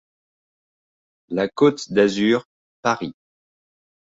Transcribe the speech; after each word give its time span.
La 1.29 1.47
Côte 1.47 1.93
d'Azur, 1.93 2.47
Paris. 2.81 3.13